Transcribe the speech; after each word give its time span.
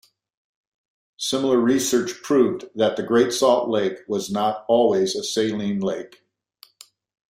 Similar 1.17 1.59
research 1.59 2.23
proved 2.23 2.65
that 2.73 2.97
the 2.97 3.03
Great 3.03 3.31
Salt 3.31 3.69
Lake 3.69 3.99
was 4.07 4.31
not 4.31 4.65
always 4.67 5.15
a 5.15 5.23
saline 5.23 5.79
lake. 5.79 6.23